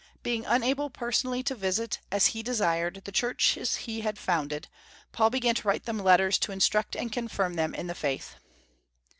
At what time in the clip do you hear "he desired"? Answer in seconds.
2.33-3.03